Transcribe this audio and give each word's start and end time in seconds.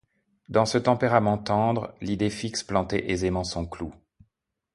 Dans 0.49 0.65
ce 0.65 0.79
tempérament 0.79 1.37
tendre, 1.37 1.93
l’idée 2.01 2.31
fixe 2.31 2.63
plantait 2.63 3.11
aisément 3.11 3.43
son 3.43 3.67
clou. 3.67 3.93